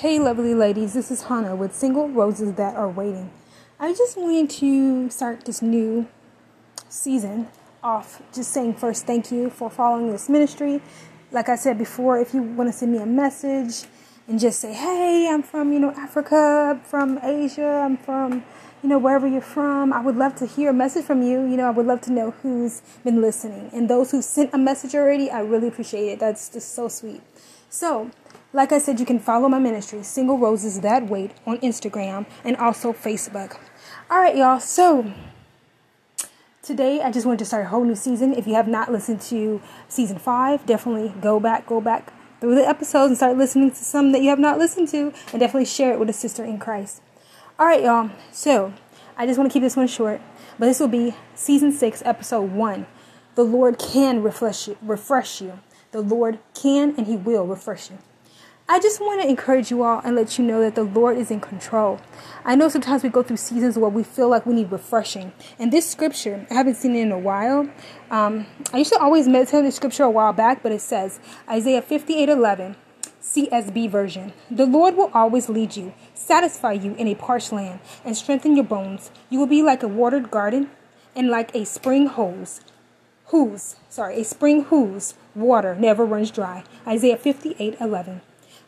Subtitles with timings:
[0.00, 3.30] Hey, lovely ladies, this is Hannah with Single Roses That Are Waiting.
[3.80, 6.06] I just wanted to start this new
[6.90, 7.48] season
[7.82, 10.82] off just saying first thank you for following this ministry.
[11.32, 13.88] Like I said before, if you want to send me a message
[14.28, 18.44] and just say, hey, I'm from, you know, Africa, I'm from Asia, I'm from,
[18.82, 21.40] you know, wherever you're from, I would love to hear a message from you.
[21.46, 23.70] You know, I would love to know who's been listening.
[23.72, 26.18] And those who sent a message already, I really appreciate it.
[26.18, 27.22] That's just so sweet.
[27.76, 28.10] So,
[28.54, 32.56] like I said, you can follow my ministry, Single Roses That Wait, on Instagram and
[32.56, 33.58] also Facebook.
[34.10, 34.60] All right, y'all.
[34.60, 35.12] So,
[36.62, 38.32] today I just wanted to start a whole new season.
[38.32, 42.66] If you have not listened to season five, definitely go back, go back through the
[42.66, 45.92] episodes and start listening to some that you have not listened to, and definitely share
[45.92, 47.02] it with a sister in Christ.
[47.58, 48.08] All right, y'all.
[48.32, 48.72] So,
[49.18, 50.22] I just want to keep this one short,
[50.58, 52.86] but this will be season six, episode one.
[53.34, 54.78] The Lord can refresh you.
[54.80, 55.60] Refresh you.
[55.92, 57.98] The Lord can and He will refresh you.
[58.68, 61.30] I just want to encourage you all and let you know that the Lord is
[61.30, 62.00] in control.
[62.44, 65.32] I know sometimes we go through seasons where we feel like we need refreshing.
[65.56, 67.70] And this scripture, I haven't seen it in a while.
[68.10, 71.20] Um, I used to always meditate on the scripture a while back, but it says
[71.48, 72.74] Isaiah 58 11,
[73.22, 74.32] CSB version.
[74.50, 78.64] The Lord will always lead you, satisfy you in a parched land, and strengthen your
[78.64, 79.12] bones.
[79.30, 80.70] You will be like a watered garden
[81.14, 82.62] and like a spring hose
[83.26, 86.64] whose, sorry, a spring whose water never runs dry.
[86.86, 88.20] Isaiah 58 11.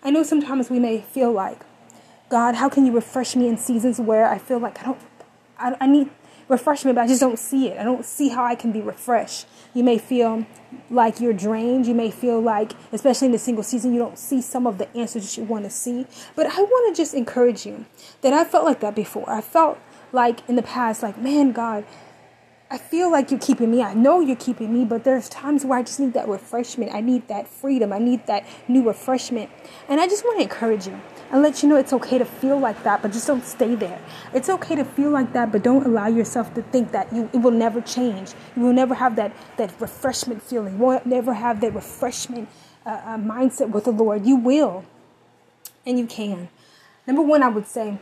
[0.03, 1.61] I know sometimes we may feel like,
[2.29, 4.99] God, how can you refresh me in seasons where I feel like I don't,
[5.59, 6.11] I, I need
[6.49, 7.79] refreshment, but I just don't see it.
[7.79, 9.47] I don't see how I can be refreshed.
[9.75, 10.47] You may feel
[10.91, 11.87] like you're drained.
[11.87, 14.95] You may feel like, especially in the single season, you don't see some of the
[14.97, 16.07] answers that you want to see.
[16.35, 17.87] But I want to just encourage you
[18.23, 19.29] that I felt like that before.
[19.29, 19.79] I felt
[20.13, 21.85] like in the past, like, man, God,
[22.71, 23.83] I feel like you're keeping me.
[23.83, 26.93] I know you're keeping me, but there's times where I just need that refreshment.
[26.93, 27.95] I need that freedom.
[27.95, 29.49] I need that new refreshment.
[29.89, 32.59] And I just want to encourage you and let you know it's okay to feel
[32.59, 33.99] like that, but just don't stay there.
[34.35, 37.39] It's okay to feel like that, but don't allow yourself to think that you it
[37.39, 38.35] will never change.
[38.55, 40.75] You will never have that that refreshment feeling.
[40.79, 42.51] You will never have that refreshment
[42.85, 44.27] uh, uh, mindset with the Lord.
[44.27, 44.85] You will,
[45.87, 46.51] and you can.
[47.07, 47.99] Number one, I would say,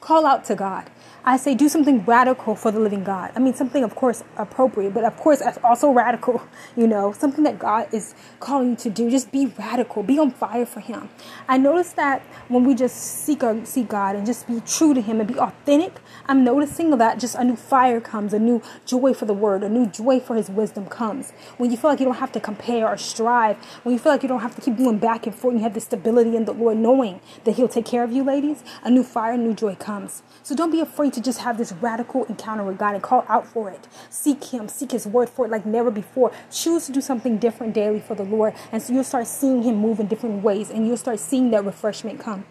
[0.00, 0.90] call out to God.
[1.22, 3.32] I say do something radical for the living God.
[3.36, 6.42] I mean, something, of course, appropriate, but of course, also radical,
[6.74, 9.10] you know, something that God is calling you to do.
[9.10, 11.10] Just be radical, be on fire for Him.
[11.46, 15.02] I notice that when we just seek, our, seek God and just be true to
[15.02, 15.92] Him and be authentic,
[16.26, 19.68] I'm noticing that just a new fire comes, a new joy for the Word, a
[19.68, 21.32] new joy for His wisdom comes.
[21.58, 24.22] When you feel like you don't have to compare or strive, when you feel like
[24.22, 26.46] you don't have to keep going back and forth, and you have the stability in
[26.46, 29.74] the Lord, knowing that He'll take care of you, ladies, a new fire, new joy
[29.74, 30.22] comes.
[30.42, 33.46] So don't be afraid to just have this radical encounter with God and call out
[33.46, 33.88] for it.
[34.08, 36.32] Seek Him, seek His word for it like never before.
[36.50, 38.54] Choose to do something different daily for the Lord.
[38.72, 41.64] And so you'll start seeing Him move in different ways and you'll start seeing that
[41.64, 42.44] refreshment come.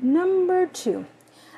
[0.00, 1.06] Number two,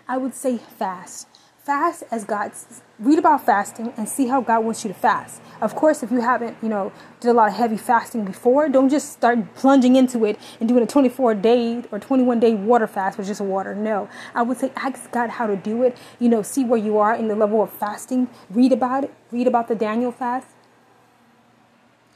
[0.08, 1.28] I would say fast
[1.66, 2.52] fast as God
[3.00, 5.42] read about fasting and see how God wants you to fast.
[5.60, 8.88] Of course, if you haven't, you know, did a lot of heavy fasting before, don't
[8.88, 13.18] just start plunging into it and doing a 24 day or 21 day water fast
[13.18, 13.74] with just water.
[13.74, 15.98] No, I would say ask God how to do it.
[16.20, 18.28] You know, see where you are in the level of fasting.
[18.48, 19.12] Read about it.
[19.32, 20.46] Read about the Daniel fast.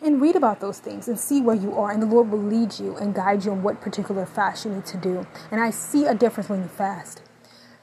[0.00, 2.78] And read about those things and see where you are, and the Lord will lead
[2.78, 5.26] you and guide you on what particular fast you need to do.
[5.50, 7.20] And I see a difference when you fast.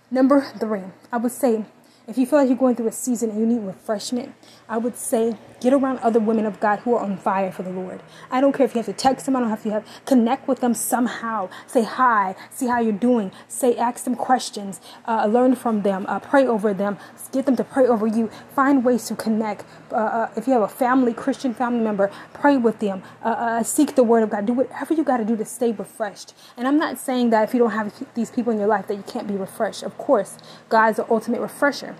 [0.09, 1.65] Number three, I would say
[2.07, 4.33] if you feel like you're going through a season and you need refreshment,
[4.69, 7.69] I would say get around other women of God who are on fire for the
[7.69, 8.01] Lord.
[8.31, 10.47] I don't care if you have to text them, I don't have to have connect
[10.47, 11.49] with them somehow.
[11.67, 13.33] Say hi, see how you're doing.
[13.49, 16.97] Say ask them questions, uh, learn from them, uh, pray over them,
[17.33, 18.29] get them to pray over you.
[18.55, 19.65] Find ways to connect.
[19.91, 23.03] Uh, uh if you have a family, Christian family member, pray with them.
[23.21, 24.45] Uh, uh, seek the word of God.
[24.45, 26.33] Do whatever you got to do to stay refreshed.
[26.55, 28.95] And I'm not saying that if you don't have these people in your life that
[28.95, 29.83] you can't be refreshed.
[29.83, 30.37] Of course,
[30.69, 31.96] God's the ultimate refresher.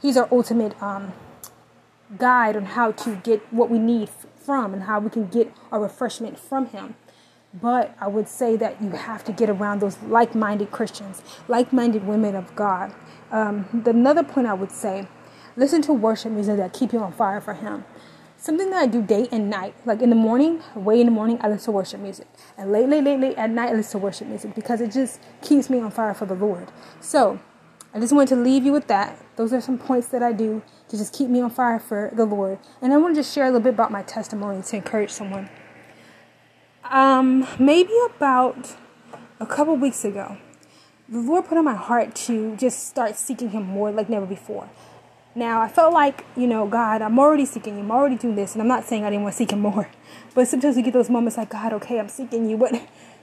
[0.00, 1.12] He's our ultimate um,
[2.18, 5.80] guide on how to get what we need from and how we can get our
[5.80, 6.94] refreshment from Him.
[7.52, 11.72] But I would say that you have to get around those like minded Christians, like
[11.72, 12.94] minded women of God.
[13.30, 15.08] Um, the, another point I would say
[15.56, 17.84] listen to worship music that keep you on fire for Him.
[18.38, 19.74] Something that I do day and night.
[19.86, 22.28] Like in the morning, way in the morning, I listen to worship music.
[22.58, 25.20] And late, late, late, late at night, I listen to worship music because it just
[25.40, 26.70] keeps me on fire for the Lord.
[27.00, 27.40] So
[27.94, 29.18] I just wanted to leave you with that.
[29.36, 32.24] Those are some points that I do to just keep me on fire for the
[32.24, 32.58] Lord.
[32.82, 35.48] And I want to just share a little bit about my testimony to encourage someone.
[36.84, 38.76] Um, maybe about
[39.40, 40.36] a couple weeks ago,
[41.08, 44.68] the Lord put on my heart to just start seeking Him more like never before.
[45.36, 47.80] Now, I felt like, you know, God, I'm already seeking you.
[47.80, 48.54] I'm already doing this.
[48.54, 49.88] And I'm not saying I didn't want to seek him more.
[50.34, 52.56] But sometimes we get those moments like, God, okay, I'm seeking you.
[52.58, 52.72] But,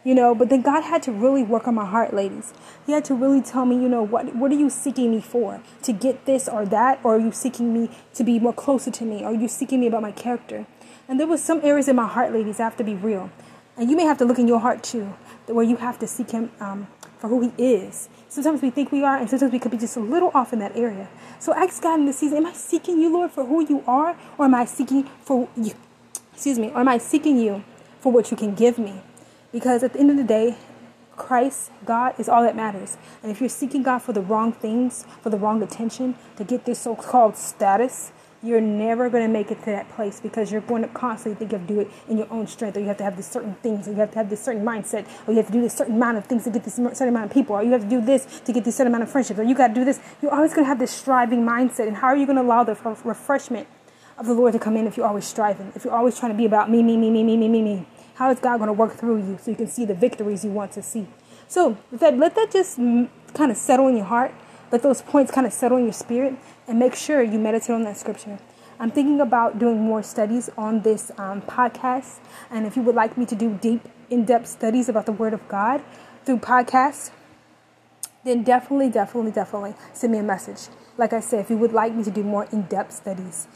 [0.03, 2.53] you know, but then God had to really work on my heart, ladies.
[2.85, 5.61] He had to really tell me, you know, what, what are you seeking me for?
[5.83, 6.99] To get this or that?
[7.03, 9.23] Or are you seeking me to be more closer to me?
[9.23, 10.65] Or are you seeking me about my character?
[11.07, 13.29] And there was some areas in my heart, ladies, I have to be real.
[13.77, 15.13] And you may have to look in your heart too,
[15.47, 18.09] where you have to seek him um, for who he is.
[18.29, 20.59] Sometimes we think we are, and sometimes we could be just a little off in
[20.59, 21.07] that area.
[21.39, 24.17] So ask God in this season, am I seeking you, Lord, for who you are?
[24.37, 25.73] Or am I seeking for you?
[26.33, 26.69] Excuse me.
[26.71, 27.63] Or am I seeking you
[27.99, 29.01] for what you can give me?
[29.53, 30.57] Because at the end of the day,
[31.15, 32.97] Christ, God, is all that matters.
[33.21, 36.65] And if you're seeking God for the wrong things, for the wrong attention, to get
[36.65, 38.11] this so called status,
[38.41, 41.51] you're never going to make it to that place because you're going to constantly think
[41.53, 43.27] you have to do it in your own strength, or you have to have this
[43.27, 45.61] certain things, or you have to have this certain mindset, or you have to do
[45.61, 47.83] this certain amount of things to get this certain amount of people, or you have
[47.83, 49.85] to do this to get this certain amount of friendships, or you got to do
[49.85, 50.01] this.
[50.21, 51.87] You're always going to have this striving mindset.
[51.87, 53.67] And how are you going to allow the refreshment
[54.17, 56.37] of the Lord to come in if you're always striving, if you're always trying to
[56.37, 57.87] be about me, me, me, me, me, me, me, me?
[58.15, 60.51] How is God going to work through you so you can see the victories you
[60.51, 61.07] want to see?
[61.47, 64.33] So, that, let that just kind of settle in your heart.
[64.71, 66.35] Let those points kind of settle in your spirit
[66.67, 68.39] and make sure you meditate on that scripture.
[68.79, 72.19] I'm thinking about doing more studies on this um, podcast.
[72.49, 75.33] And if you would like me to do deep, in depth studies about the Word
[75.33, 75.81] of God
[76.23, 77.11] through podcasts,
[78.23, 80.69] then definitely, definitely, definitely send me a message.
[80.97, 83.47] Like I said, if you would like me to do more in depth studies,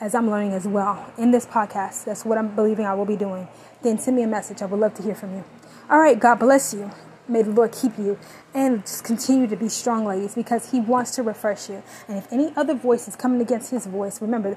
[0.00, 3.16] as I'm learning as well in this podcast, that's what I'm believing I will be
[3.16, 3.48] doing,
[3.82, 4.62] then send me a message.
[4.62, 5.44] I would love to hear from you.
[5.90, 6.90] All right, God bless you.
[7.26, 8.18] May the Lord keep you
[8.54, 11.82] and just continue to be strong, ladies, because He wants to refresh you.
[12.06, 14.56] And if any other voice is coming against His voice, remember,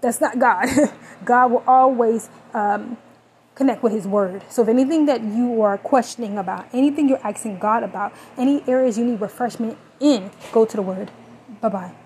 [0.00, 0.68] that's not God.
[1.24, 2.96] God will always um,
[3.54, 4.44] connect with His Word.
[4.48, 8.98] So if anything that you are questioning about, anything you're asking God about, any areas
[8.98, 11.10] you need refreshment in, go to the Word.
[11.60, 12.01] Bye bye.